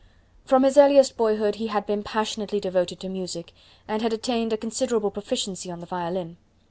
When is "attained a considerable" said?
4.13-5.11